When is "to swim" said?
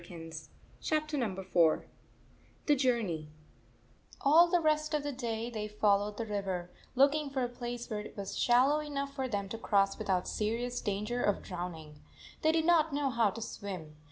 13.29-13.97